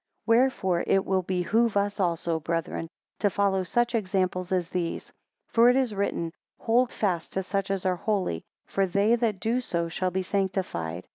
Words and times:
12 0.25 0.35
Wherefore 0.39 0.83
it 0.87 1.05
will 1.05 1.21
behove 1.21 1.77
us 1.77 1.99
also, 1.99 2.39
brethren, 2.39 2.89
to 3.19 3.29
follow 3.29 3.61
such 3.61 3.93
examples 3.93 4.51
as 4.51 4.69
these; 4.69 5.13
for 5.45 5.69
it 5.69 5.75
is 5.75 5.93
written, 5.93 6.33
Hold 6.61 6.91
fast 6.91 7.33
to 7.33 7.43
such 7.43 7.69
as 7.69 7.85
are 7.85 7.97
holy; 7.97 8.43
for 8.65 8.87
they 8.87 9.15
that 9.17 9.39
do 9.39 9.61
so 9.61 9.89
shall 9.89 10.09
be 10.09 10.23
sanctified. 10.23 11.07